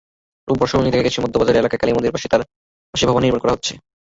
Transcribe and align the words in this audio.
রোববার 0.47 0.69
সরেজমিনে 0.69 0.93
দেখা 0.93 1.05
যায়, 1.05 1.23
মধ্যবাজার 1.25 1.59
এলাকার 1.61 1.81
কালীমন্দিরের 1.81 2.15
পাশে 2.93 3.07
ভবন 3.07 3.21
নির্মাণ 3.23 3.41
করা 3.41 3.53
হচ্ছে। 3.55 3.73